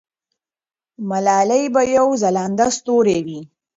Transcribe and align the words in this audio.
ملالۍ 1.09 1.63
به 1.73 1.81
یو 1.97 2.07
ځلانده 2.21 2.67
ستوری 2.77 3.19
وي. 3.25 3.41